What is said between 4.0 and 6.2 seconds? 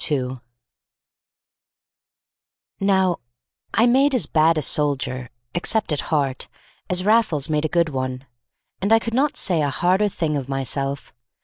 as bad a soldier (except at